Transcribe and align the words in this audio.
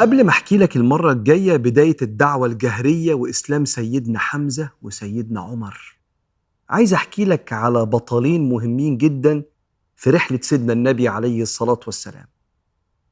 قبل 0.00 0.24
ما 0.24 0.30
أحكي 0.30 0.56
لك 0.56 0.76
المرة 0.76 1.12
الجاية 1.12 1.56
بداية 1.56 1.96
الدعوة 2.02 2.46
الجهرية 2.46 3.14
وإسلام 3.14 3.64
سيدنا 3.64 4.18
حمزة 4.18 4.70
وسيدنا 4.82 5.40
عمر 5.40 5.98
عايز 6.70 6.94
أحكي 6.94 7.24
لك 7.24 7.52
على 7.52 7.86
بطلين 7.86 8.48
مهمين 8.48 8.96
جدا 8.96 9.42
في 9.96 10.10
رحلة 10.10 10.38
سيدنا 10.42 10.72
النبي 10.72 11.08
عليه 11.08 11.42
الصلاة 11.42 11.80
والسلام. 11.86 12.26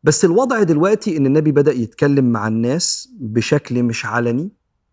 بس 0.05 0.25
الوضع 0.25 0.63
دلوقتي 0.63 1.17
إن 1.17 1.27
النبي 1.27 1.53
بدأ 1.53 1.73
يتكلم 1.73 2.33
مع 2.33 2.49
الناس 2.49 3.09
بشكل 3.21 3.83
مش 3.83 4.07
علني 4.07 4.51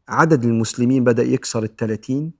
عدد 0.07 0.43
المسلمين 0.43 1.03
بدأ 1.03 1.23
يكسر 1.23 1.63
الثلاثين 1.63 2.31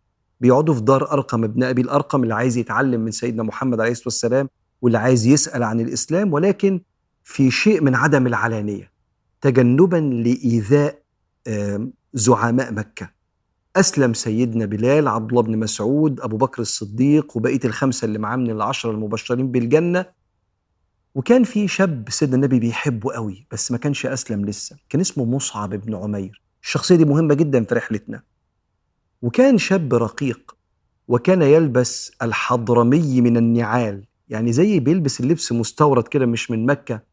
بيقعدوا 0.42 0.76
في 0.76 0.82
دار 0.82 1.12
أرقم 1.12 1.44
ابن 1.44 1.64
أبي 1.64 1.82
الأرقم 1.82 2.24
اللي 2.24 2.34
عايز 2.34 2.58
يتعلم 2.58 3.02
من 3.02 3.12
سيدنا 3.12 3.44
محمد 3.44 3.80
عليه 3.80 3.92
الصلاة 3.92 4.08
والسلام 4.08 4.50
واللي 4.82 4.98
عايز 4.98 5.26
يسأل 5.28 5.64
عن 5.64 5.80
الإسلام 5.80 6.34
ولكن 6.34 6.82
في 7.24 7.52
شيء 7.52 7.82
من 7.84 7.96
عدم 7.96 8.28
العلانية. 8.28 8.89
تجنبا 9.42 9.98
لإيذاء 9.98 11.02
زعماء 12.14 12.74
مكة. 12.74 13.10
أسلم 13.76 14.14
سيدنا 14.14 14.66
بلال 14.66 15.08
عبد 15.08 15.30
الله 15.30 15.42
بن 15.42 15.58
مسعود 15.58 16.22
أبو 16.22 16.38
بكر 16.38 16.62
الصديق 16.62 17.38
وبقية 17.38 17.60
الخمسة 17.66 18.06
اللي 18.06 18.20
معاه 18.20 18.36
من 18.36 18.52
العشرة 18.52 18.92
المبشرين 18.92 19.52
بالجنة. 19.52 20.06
وكان 21.16 21.44
في 21.44 21.68
شاب 21.68 22.10
سيدنا 22.10 22.36
النبي 22.36 22.60
بيحبه 22.60 23.14
قوي 23.14 23.48
بس 23.52 23.72
ما 23.72 23.78
كانش 23.78 24.06
أسلم 24.06 24.46
لسه. 24.46 24.78
كان 24.90 25.02
اسمه 25.02 25.26
مصعب 25.26 25.70
بن 25.70 25.96
عمير. 25.96 26.44
الشخصية 26.64 26.96
دي 26.96 27.06
مهمة 27.06 27.34
جدا 27.34 27.64
في 27.64 27.76
رحلتنا. 27.76 28.22
وكان 29.22 29.58
شاب 29.58 29.94
رقيق 29.94 30.56
وكان 31.08 31.42
يلبس 31.42 32.12
الحضرمي 32.22 33.22
من 33.22 33.38
النعال. 33.38 34.06
يعني 34.30 34.54
زي 34.54 34.80
بيلبس 34.80 35.20
اللبس 35.20 35.52
مستورد 35.52 36.08
كده 36.08 36.26
مش 36.26 36.52
من 36.52 36.66
مكة. 36.66 37.09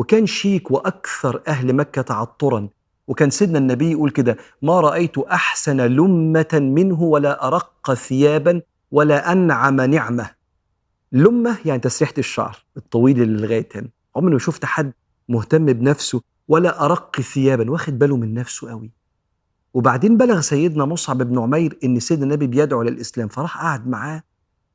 وكان 0.00 0.26
شيك 0.26 0.70
وأكثر 0.70 1.42
أهل 1.48 1.72
مكة 1.72 2.02
تعطرا. 2.02 2.68
وكان 3.08 3.30
سيدنا 3.30 3.58
النبي 3.58 3.90
يقول 3.90 4.10
كده 4.10 4.36
ما 4.62 4.80
رأيت 4.80 5.18
أحسن 5.18 5.80
لمة 5.80 6.48
منه 6.52 7.02
ولا 7.02 7.46
أرق 7.46 7.94
ثيابا 7.94 8.62
ولا 8.90 9.32
أنعم 9.32 9.80
نعمة. 9.80 10.30
لمة 11.12 11.58
يعني 11.64 11.80
تسريحة 11.80 12.14
الشعر 12.18 12.64
الطويل 12.76 13.22
اللي 13.22 13.42
لغاية 13.46 13.68
هنا 13.74 13.88
عمري 14.16 14.32
ما 14.32 14.38
شفت 14.38 14.64
حد 14.64 14.92
مهتم 15.28 15.66
بنفسه 15.66 16.20
ولا 16.48 16.84
أرق 16.84 17.20
ثيابا 17.20 17.70
واخد 17.70 17.98
باله 17.98 18.16
من 18.16 18.34
نفسه 18.34 18.70
قوي. 18.70 18.90
وبعدين 19.74 20.16
بلغ 20.16 20.40
سيدنا 20.40 20.84
مصعب 20.84 21.18
بن 21.22 21.38
عمير 21.38 21.78
إن 21.84 22.00
سيدنا 22.00 22.24
النبي 22.24 22.46
بيدعو 22.46 22.82
للاسلام 22.82 23.28
فراح 23.28 23.58
قعد 23.58 23.88
معاه 23.88 24.22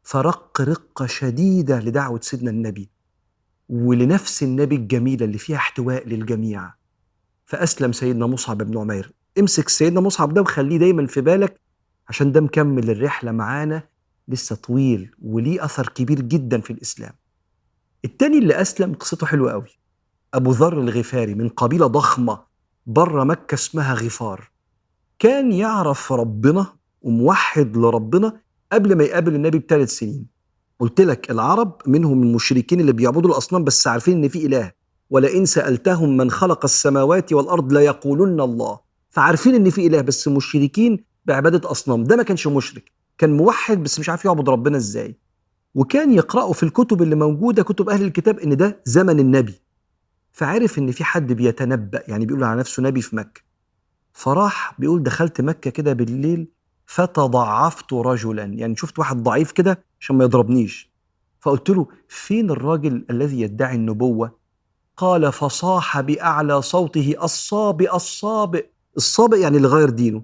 فرق 0.04 0.62
رقة 0.62 1.06
شديدة 1.06 1.80
لدعوة 1.80 2.20
سيدنا 2.24 2.50
النبي. 2.52 2.95
ولنفس 3.70 4.44
النبي 4.44 4.76
الجميله 4.76 5.26
اللي 5.26 5.38
فيها 5.38 5.58
احتواء 5.58 6.08
للجميع. 6.08 6.74
فأسلم 7.46 7.92
سيدنا 7.92 8.28
مصعب 8.28 8.58
بن 8.58 8.78
عمير. 8.78 9.14
امسك 9.40 9.70
سيدنا 9.70 10.02
مصعب 10.02 10.34
ده 10.34 10.42
وخليه 10.42 10.78
دايما 10.78 11.08
في 11.08 11.22
بالك 11.22 11.60
عشان 12.10 12.32
ده 12.32 12.42
مكمل 12.42 12.90
الرحلة 12.90 13.32
معانا 13.32 13.84
لسه 14.28 14.56
طويل 14.56 15.16
وليه 15.22 15.66
أثر 15.66 15.90
كبير 15.90 16.22
جدا 16.22 16.62
في 16.62 16.74
الإسلام. 16.74 17.14
التاني 18.06 18.38
اللي 18.38 18.62
أسلم 18.62 18.94
قصته 18.94 19.28
حلوة 19.28 19.52
قوي. 19.52 19.80
أبو 20.34 20.52
ذر 20.52 20.82
الغفاري 20.82 21.34
من 21.36 21.50
قبيلة 21.50 21.88
ضخمة 21.88 22.44
بره 22.86 23.24
مكة 23.24 23.56
اسمها 23.56 23.94
غفار. 23.94 24.52
كان 25.20 25.52
يعرف 25.52 26.12
ربنا 26.12 26.74
وموحد 27.02 27.78
لربنا 27.78 28.42
قبل 28.72 28.98
ما 28.98 29.04
يقابل 29.04 29.36
النبي 29.36 29.60
بثلاث 29.60 29.90
سنين. 29.90 30.35
قلت 30.80 31.02
لك 31.02 31.32
العرب 31.32 31.82
منهم 31.88 32.24
المشركين 32.24 32.80
اللي 32.80 32.94
بيعبدوا 32.94 33.32
الأصنام 33.32 33.64
بس 33.64 33.88
عارفين 33.88 34.24
إن 34.24 34.30
في 34.30 34.46
إله. 34.46 34.72
ولئن 35.10 35.46
سألتهم 35.46 36.18
من 36.18 36.32
خلق 36.32 36.64
السماوات 36.64 37.34
والأرض 37.34 37.74
ليقولن 37.74 38.42
الله. 38.42 38.80
فعارفين 39.10 39.56
إن 39.56 39.70
في 39.70 39.88
إله 39.88 40.02
بس 40.02 40.28
مشركين 40.28 41.04
بعبادة 41.26 41.72
أصنام. 41.72 42.04
ده 42.04 42.16
ما 42.16 42.24
كانش 42.24 42.48
مشرك. 42.48 42.92
كان 43.18 43.38
موحد 43.38 43.84
بس 43.84 44.00
مش 44.00 44.10
عارف 44.10 44.26
يعبد 44.26 44.50
ربنا 44.50 44.78
إزاي. 44.78 45.18
وكان 45.76 46.14
يقرأوا 46.14 46.54
في 46.54 46.64
الكتب 46.64 47.02
اللي 47.02 47.16
موجودة 47.16 47.64
كتب 47.64 47.90
أهل 47.90 48.02
الكتاب 48.04 48.40
إن 48.40 48.58
ده 48.58 48.82
زمن 48.86 49.20
النبي. 49.20 49.62
فعرف 50.32 50.80
إن 50.80 50.92
في 50.92 51.04
حد 51.04 51.34
بيتنبأ 51.34 52.04
يعني 52.08 52.26
بيقول 52.26 52.44
على 52.44 52.60
نفسه 52.60 52.84
نبي 52.84 53.02
في 53.02 53.16
مكة. 53.16 53.42
فراح 54.14 54.76
بيقول 54.80 55.04
دخلت 55.04 55.42
مكة 55.42 55.70
كده 55.72 55.94
بالليل 55.94 56.48
فتضعفت 56.86 57.94
رجلا. 57.94 58.44
يعني 58.44 58.76
شفت 58.76 59.00
واحد 59.00 59.24
ضعيف 59.24 59.52
كده 59.52 59.84
عشان 60.06 60.16
ما 60.18 60.24
يضربنيش. 60.24 60.92
فقلت 61.42 61.70
له 61.70 61.88
فين 62.08 62.50
الراجل 62.50 63.06
الذي 63.10 63.42
يدعي 63.42 63.76
النبوة؟ 63.76 64.32
قال 64.98 65.32
فصاح 65.32 66.02
بأعلى 66.02 66.62
صوته 66.62 67.16
الصابئ 67.24 67.96
الصابئ. 67.96 68.66
الصابئ 68.98 69.40
يعني 69.40 69.58
اللي 69.58 69.68
غير 69.68 69.90
دينه. 69.90 70.24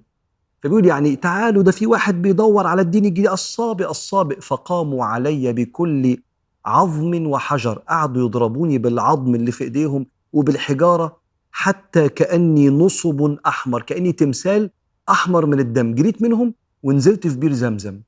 فبيقول 0.64 0.86
يعني 0.86 1.16
تعالوا 1.16 1.64
ده 1.64 1.72
في 1.72 1.86
واحد 1.86 2.22
بيدور 2.22 2.68
على 2.68 2.81
الدين 2.81 3.06
الجديد 3.06 3.28
الصابئ 3.28 3.90
الصابئ. 3.90 4.40
فقاموا 4.40 5.06
علي 5.06 5.53
بكل 5.53 6.18
عظم 6.66 7.28
وحجر. 7.28 7.80
قعدوا 7.90 8.25
يضربوني 8.25 8.78
بالعظم 8.78 9.36
اللي 9.36 9.52
في 9.52 9.63
إيديهم 9.63 10.06
وبالحجارة 10.34 11.18
حتى 11.52 12.09
كأني 12.09 12.69
نصب 12.69 13.38
أحمر 13.48 13.81
كأني 13.81 14.12
تمثال 14.12 14.69
أحمر 15.09 15.46
من 15.46 15.59
الدم. 15.59 15.96
جريت 15.96 16.22
منهم 16.22 16.53
ونزلت 16.84 17.28
في 17.28 17.38
بير 17.38 17.53
زمزم. 17.53 18.02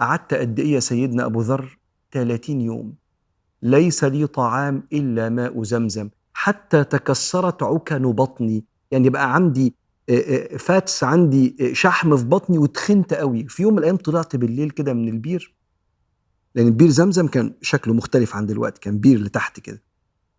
قعدت 0.00 0.34
قد 0.34 0.60
إيه 0.60 0.72
يا 0.72 0.80
سيدنا 0.80 1.26
أبو 1.26 1.40
ذر؟ 1.40 1.78
30 2.12 2.60
يوم. 2.60 2.94
ليس 3.62 4.04
لي 4.04 4.26
طعام 4.26 4.82
إلا 4.92 5.28
ماء 5.28 5.62
زمزم. 5.62 6.08
حتى 6.32 6.84
تكسرت 6.84 7.62
عكن 7.62 8.12
بطني. 8.12 8.64
يعني 8.90 9.10
بقى 9.10 9.34
عندي 9.34 9.74
fats 10.58 11.04
عندي 11.04 11.74
شحم 11.74 12.16
في 12.16 12.24
بطني 12.24 12.58
وتخنت 12.58 13.14
قوي. 13.14 13.48
في 13.48 13.62
يوم 13.62 13.72
من 13.72 13.78
الأيام 13.78 13.96
طلعت 13.96 14.36
بالليل 14.36 14.70
كده 14.70 14.92
من 14.92 15.08
البير. 15.08 15.54
لأن 16.54 16.66
البير 16.66 16.88
زمزم 16.88 17.26
كان 17.26 17.54
شكله 17.62 17.94
مختلف 17.94 18.36
عن 18.36 18.46
دلوقتي 18.46 18.80
كان 18.80 18.98
بير 18.98 19.20
لتحت 19.20 19.60
كده. 19.60 19.82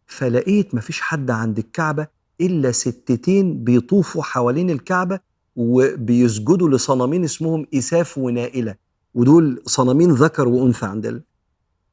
فلقيت 0.08 0.76
مفيش 0.76 1.02
حد 1.02 1.32
عند 1.32 1.58
الكعبة 1.58 2.08
إلا 2.42 2.72
ستتين 2.72 3.64
بيطوفوا 3.64 4.24
حوالين 4.24 4.70
الكعبة 4.70 5.20
وبيسجدوا 5.56 6.70
لصنمين 6.70 7.24
اسمهم 7.24 7.66
إساف 7.76 8.18
ونائلة. 8.18 8.76
ودول 9.14 9.62
صنمين 9.66 10.12
ذكر 10.12 10.48
وأنثى 10.48 10.86
عندنا 10.86 11.22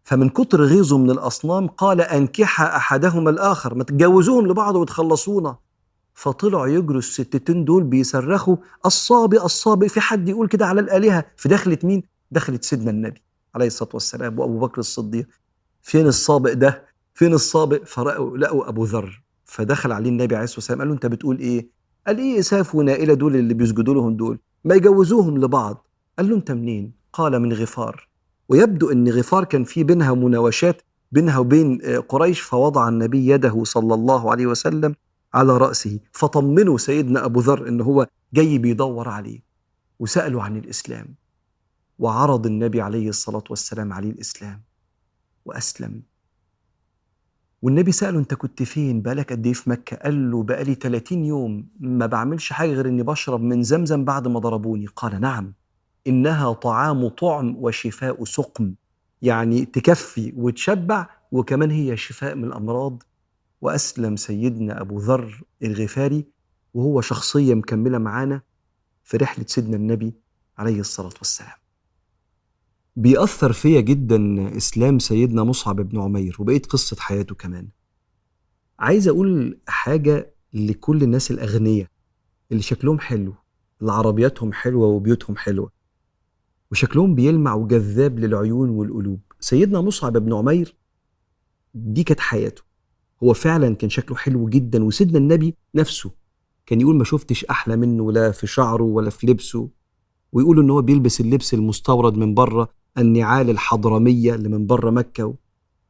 فمن 0.05 0.29
كتر 0.29 0.63
غيظه 0.63 0.99
من 0.99 1.11
الأصنام 1.11 1.67
قال 1.67 2.01
أنكح 2.01 2.61
أحدهما 2.61 3.31
الآخر 3.31 3.75
ما 3.75 3.85
تتجوزوهم 3.85 4.47
لبعض 4.47 4.77
وتخلصونا 4.77 5.57
فطلعوا 6.15 6.67
يجروا 6.67 6.99
الستتين 6.99 7.65
دول 7.65 7.85
بيصرخوا 7.85 8.57
الصابئ 8.87 9.45
الصابئ 9.45 9.89
في 9.89 10.01
حد 10.01 10.29
يقول 10.29 10.49
كده 10.49 10.67
على 10.67 10.81
الآلهة 10.81 11.25
في 11.37 11.49
دخلة 11.49 11.79
مين؟ 11.85 12.03
دخلت 12.31 12.65
سيدنا 12.65 12.91
النبي 12.91 13.23
عليه 13.55 13.67
الصلاة 13.67 13.91
والسلام 13.95 14.39
وأبو 14.39 14.59
بكر 14.59 14.79
الصديق 14.81 15.27
فين 15.83 16.07
الصابئ 16.07 16.55
ده؟ 16.55 16.85
فين 17.15 17.33
الصابئ؟ 17.35 17.85
فرأوا 17.85 18.39
لقوا 18.39 18.69
أبو 18.69 18.85
ذر 18.85 19.23
فدخل 19.45 19.93
عليه 19.93 20.11
النبي 20.11 20.35
عليه 20.35 20.45
الصلاة 20.45 20.59
والسلام 20.59 20.79
قال 20.79 20.89
له 20.89 20.95
أنت 20.95 21.07
بتقول 21.07 21.39
إيه؟ 21.39 21.69
قال 22.07 22.19
إيه 22.19 22.39
إساف 22.39 22.75
ونائلة 22.75 23.15
دول 23.15 23.37
اللي 23.37 23.55
بيسجدوا 23.55 23.95
لهم 23.95 24.17
دول؟ 24.17 24.39
ما 24.65 24.75
يجوزوهم 24.75 25.39
لبعض 25.39 25.87
قال 26.19 26.29
له 26.29 26.37
أنت 26.37 26.51
منين؟ 26.51 27.00
قال 27.13 27.41
من 27.41 27.53
غفار. 27.53 28.09
ويبدو 28.49 28.91
أن 28.93 29.09
غفار 29.09 29.45
كان 29.45 29.65
في 29.65 29.85
بينها 29.85 30.15
مناوشات 30.15 30.83
بينها 31.13 31.39
وبين 31.39 31.81
قريش 32.09 32.41
فوضع 32.41 32.89
النبي 32.89 33.27
يده 33.27 33.65
صلى 33.65 33.95
الله 33.95 34.31
عليه 34.31 34.47
وسلم 34.47 34.95
على 35.35 35.57
رأسه 35.57 36.01
فطمنوا 36.13 36.79
سيدنا 36.79 37.25
أبو 37.25 37.41
ذر 37.41 37.69
إن 37.69 37.81
هو 37.81 38.07
جاي 38.33 38.59
بيدور 38.59 39.09
عليه 39.09 39.41
وسألوا 39.99 40.43
عن 40.43 40.57
الإسلام. 40.57 41.15
وعرض 41.99 42.47
النبي 42.47 42.81
عليه 42.81 43.09
الصلاة 43.09 43.45
والسلام 43.51 43.93
عليه 43.93 44.11
الإسلام. 44.11 44.63
وأسلم. 45.45 46.03
والنبي 47.63 47.93
سأله 47.93 48.19
أنت 48.19 48.35
كنت 48.35 48.63
فين؟ 48.63 49.03
بقالك 49.03 49.33
قد 49.33 49.47
إيه 49.47 49.53
في 49.53 49.71
مكة؟ 49.71 49.97
قال 49.97 50.31
له 50.31 50.43
بقالي 50.43 50.75
30 50.75 51.25
يوم 51.25 51.69
ما 51.81 52.07
بعملش 52.07 52.53
حاجة 52.53 52.71
غير 52.71 52.89
إني 52.89 53.03
بشرب 53.03 53.41
من 53.41 53.63
زمزم 53.63 54.05
بعد 54.05 54.29
ما 54.29 54.39
ضربوني. 54.39 54.87
قال 54.87 55.21
نعم. 55.21 55.55
إنها 56.07 56.53
طعام 56.53 57.09
طعم 57.09 57.57
وشفاء 57.57 58.25
سقم. 58.25 58.75
يعني 59.23 59.65
تكفي 59.65 60.33
وتشبع 60.37 61.09
وكمان 61.33 61.71
هي 61.71 61.97
شفاء 61.97 62.35
من 62.35 62.45
الأمراض. 62.45 63.03
وأسلم 63.61 64.17
سيدنا 64.17 64.81
أبو 64.81 64.99
ذر 64.99 65.43
الغفاري 65.63 66.27
وهو 66.75 67.01
شخصية 67.01 67.55
مكملة 67.55 67.99
معانا 67.99 68.43
في 69.05 69.17
رحلة 69.17 69.45
سيدنا 69.49 69.77
النبي 69.77 70.15
عليه 70.59 70.81
الصلاة 70.81 71.13
والسلام. 71.19 71.57
بيأثر 72.97 73.53
فيا 73.53 73.81
جدا 73.81 74.49
إسلام 74.57 74.99
سيدنا 74.99 75.45
مصعب 75.45 75.77
بن 75.77 76.01
عمير 76.01 76.37
وبقيت 76.39 76.67
قصة 76.67 76.97
حياته 77.01 77.35
كمان. 77.35 77.69
عايز 78.79 79.09
أقول 79.09 79.59
حاجة 79.69 80.35
لكل 80.53 81.03
الناس 81.03 81.31
الأغنياء 81.31 81.89
اللي 82.53 82.63
شكلهم 82.63 82.99
حلو 82.99 83.35
اللي 83.81 83.93
عربياتهم 83.93 84.53
حلوة 84.53 84.87
وبيوتهم 84.87 85.37
حلوة. 85.37 85.71
وشكلهم 86.71 87.15
بيلمع 87.15 87.55
وجذاب 87.55 88.19
للعيون 88.19 88.69
والقلوب. 88.69 89.21
سيدنا 89.41 89.81
مصعب 89.81 90.13
بن 90.13 90.35
عمير 90.35 90.77
دي 91.75 92.03
كانت 92.05 92.21
حياته. 92.21 92.63
هو 93.23 93.33
فعلا 93.33 93.75
كان 93.75 93.91
شكله 93.91 94.17
حلو 94.17 94.49
جدا 94.49 94.85
وسيدنا 94.85 95.19
النبي 95.19 95.55
نفسه 95.75 96.11
كان 96.67 96.81
يقول 96.81 96.97
ما 96.97 97.05
شفتش 97.05 97.45
أحلى 97.45 97.77
منه 97.77 98.13
لا 98.13 98.31
في 98.31 98.47
شعره 98.47 98.83
ولا 98.83 99.11
في 99.11 99.27
لبسه 99.27 99.69
ويقولوا 100.33 100.63
إن 100.63 100.71
هو 100.71 100.83
بيلبس 100.83 101.21
اللبس 101.21 101.55
المستورد 101.55 102.15
من 102.15 102.35
بره 102.35 102.69
النعال 102.99 103.51
الحضرمية 103.51 104.35
اللي 104.35 104.49
من 104.49 104.67
بره 104.67 104.91
مكة 104.91 105.35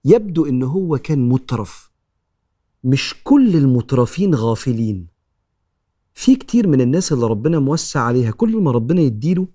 يبدو 0.05 0.47
إن 0.47 0.62
هو 0.62 0.99
كان 0.99 1.29
مترف. 1.29 1.91
مش 2.85 3.15
كل 3.25 3.56
المترفين 3.56 4.35
غافلين. 4.35 5.06
في 6.15 6.37
كتير 6.37 6.69
من 6.69 6.81
الناس 6.81 7.12
اللي 7.12 7.26
ربنا 7.26 7.59
موسع 7.59 8.00
عليها 8.00 8.31
كل 8.31 8.56
ما 8.56 8.71
ربنا 8.71 9.00
يديله 9.00 9.47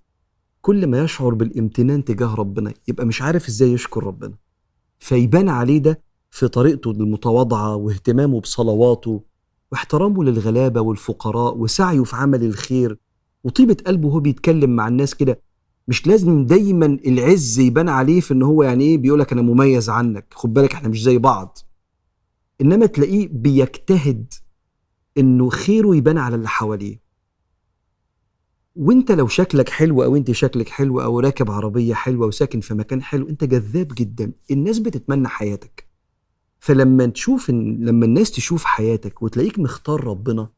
كل 0.66 0.88
ما 0.88 1.00
يشعر 1.04 1.34
بالامتنان 1.34 2.04
تجاه 2.06 2.36
ربنا 2.36 2.74
يبقى 2.88 3.06
مش 3.06 3.22
عارف 3.22 3.48
إزاي 3.48 3.72
يشكر 3.72 4.04
ربنا. 4.04 4.34
فيبان 5.00 5.50
عليه 5.50 5.78
ده 5.78 6.02
في 6.32 6.48
طريقته 6.48 6.92
المتواضعة 6.92 7.76
واهتمامه 7.76 8.40
بصلواته 8.42 9.22
واحترامه 9.72 10.24
للغلابة 10.24 10.82
والفقراء 10.82 11.58
وسعيه 11.58 12.04
في 12.04 12.16
عمل 12.16 12.44
الخير. 12.44 12.98
وطيبة 13.44 13.78
قلبه 13.88 14.08
وهو 14.08 14.20
بيتكلم 14.20 14.70
مع 14.76 14.88
الناس 14.88 15.16
كده 15.16 15.40
مش 15.88 16.08
لازم 16.08 16.46
دايما 16.46 16.86
العز 16.86 17.60
يبان 17.60 17.90
عليه 17.90 18.20
في 18.22 18.34
إن 18.34 18.42
هو 18.44 18.64
يعني 18.64 18.84
إيه 18.84 18.98
بيقول 18.98 19.20
لك 19.20 19.32
أنا 19.32 19.42
مميز 19.42 19.90
عنك 19.90 20.26
خد 20.34 20.54
بالك 20.54 20.74
إحنا 20.74 20.90
مش 20.90 21.04
زي 21.04 21.18
بعض. 21.18 21.58
إنما 22.62 22.86
تلاقيه 22.86 23.28
بيجتهد 23.32 24.34
إنه 25.18 25.50
خيره 25.50 25.96
يبان 25.96 26.18
على 26.18 26.36
اللي 26.36 26.48
حواليه. 26.50 27.05
وانت 28.76 29.12
لو 29.12 29.28
شكلك 29.28 29.70
حلو 29.70 30.04
أو 30.04 30.16
انت 30.16 30.32
شكلك 30.32 30.70
حلو 30.70 31.02
أو 31.02 31.20
راكب 31.20 31.52
عربية 31.52 31.94
حلوة 31.94 32.28
وساكن 32.28 32.60
في 32.60 32.74
مكان 32.74 33.02
حلو 33.02 33.30
انت 33.30 33.44
جذاب 33.44 33.88
جدا. 33.88 34.32
الناس 34.52 34.80
بتتمنى 34.80 35.28
حياتك. 35.28 35.88
فلما 36.60 37.06
تشوف 37.06 37.50
إن 37.50 37.78
لما 37.86 38.06
الناس 38.06 38.32
تشوف 38.32 38.64
حياتك 38.64 39.22
وتلاقيك 39.22 39.60
مختار 39.60 40.04
ربنا 40.04 40.50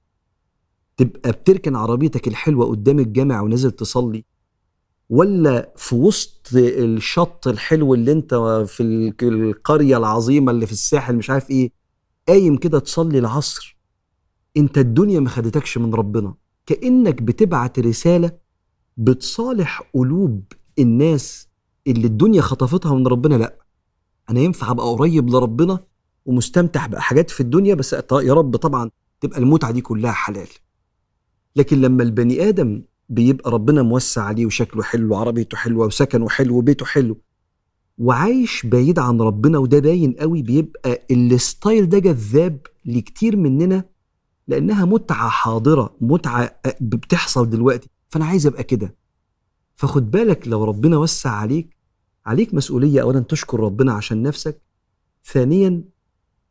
تبقى 0.98 1.31
بتركن 1.31 1.75
عربيتك 1.75 2.28
الحلوة 2.28 2.66
قدام 2.66 3.00
الجامع 3.00 3.42
ونازل 3.42 3.72
تصلي 3.72 4.25
ولا 5.10 5.74
في 5.78 5.96
وسط 5.96 6.48
الشط 6.56 7.48
الحلو 7.48 7.94
اللي 7.94 8.12
انت 8.12 8.34
في 8.68 8.84
القرية 9.24 9.98
العظيمة 9.98 10.52
اللي 10.52 10.66
في 10.66 10.72
الساحل 10.72 11.16
مش 11.16 11.30
عارف 11.30 11.50
إيه 11.50 11.72
قايم 12.28 12.58
كده 12.58 12.80
تصلي 12.80 13.20
العصر 13.20 13.78
انت 14.58 14.78
الدنيا 14.78 15.20
ما 15.20 15.30
خدتكش 15.30 15.78
من 15.78 15.94
ربنا. 15.94 16.34
كأنك 16.68 17.22
بتبعت 17.22 17.80
رسالة 17.80 18.31
بتصالح 18.98 19.81
قلوب 19.94 20.44
الناس 20.80 21.48
اللي 21.88 22.08
الدنيا 22.08 22.42
خطفتها 22.42 22.96
من 22.96 23.08
ربنا. 23.08 23.36
لا 23.36 23.56
أنا 24.30 24.40
ينفع 24.40 24.72
أبقى 24.72 24.86
قريب 24.86 25.30
لربنا 25.30 25.80
ومستمتع 26.25 26.86
بحاجات 26.88 27.30
في 27.30 27.42
الدنيا 27.42 27.75
بس 27.75 27.94
يا 28.12 28.34
رب 28.34 28.56
طبعا 28.56 28.90
تبقى 29.22 29.40
المتعة 29.40 29.72
دي 29.72 29.81
كلها 29.81 30.12
حلال. 30.12 30.48
لكن 31.56 31.81
لما 31.81 32.04
البني 32.04 32.50
آدم 32.50 32.81
بيبقى 33.10 33.52
ربنا 33.52 33.81
موسع 33.81 34.24
عليه 34.24 34.46
وشكله 34.46 34.84
حلو 34.84 35.13
وعربيته 35.13 35.58
حلوة 35.58 35.86
وسكنه 35.86 36.30
حلو 36.30 36.58
وبيته 36.58 36.86
حلو 36.86 37.18
وعايش 37.98 38.66
بعيد 38.66 39.00
عن 39.00 39.22
ربنا 39.22 39.58
وده 39.58 39.80
باين 39.80 40.13
قوي 40.13 40.42
بيبقى 40.42 41.06
ال 41.12 41.25
style 41.25 41.89
ده 41.90 42.00
جذاب 42.00 42.60
لكتير 42.86 43.36
مننا 43.38 43.84
لأنها 44.48 44.86
متعة 44.86 45.30
حاضرة 45.30 45.96
متعة 46.02 46.60
بتحصل 46.82 47.50
دلوقتي. 47.50 47.90
فأنا 48.10 48.26
عايز 48.26 48.48
أبقى 48.48 48.64
كده. 48.64 48.96
فخد 49.76 50.12
بالك 50.12 50.48
لو 50.48 50.64
ربنا 50.64 50.98
وسع 50.98 51.30
عليك 51.30 51.78
عليك 52.26 52.54
مسؤولية 52.54 53.02
اولا 53.02 53.20
تشكر 53.20 53.60
ربنا 53.60 53.94
عشان 53.94 54.22
نفسك. 54.22 54.62
ثانيا 55.26 55.84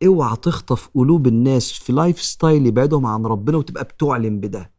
اوعى 0.06 0.36
تخطف 0.36 0.88
قلوب 0.94 1.26
الناس 1.26 1.72
في 1.72 1.92
lifestyle 1.92 2.66
يبعدهم 2.66 3.06
عن 3.06 3.26
ربنا 3.26 3.56
وتبقى 3.56 3.84
بتعلن 3.84 4.40
بده. 4.40 4.72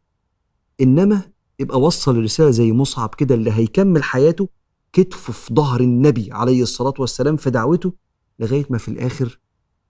إنما 0.80 1.22
يبقى 1.60 1.80
وصل 1.80 2.16
الرساله 2.16 2.50
زي 2.50 2.72
مصعب 2.72 3.14
كده 3.14 3.34
اللي 3.34 3.52
هيكمل 3.52 4.02
حياته 4.02 4.48
كتفه 4.92 5.32
في 5.32 5.54
ظهر 5.54 5.80
النبي 5.80 6.32
عليه 6.32 6.62
الصلاة 6.62 6.94
والسلام 6.98 7.36
في 7.36 7.50
دعوته 7.50 7.92
لغاية 8.38 8.66
ما 8.70 8.78
في 8.78 8.88
الآخر 8.88 9.40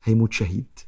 هيموت 0.04 0.32
شهيد. 0.32 0.78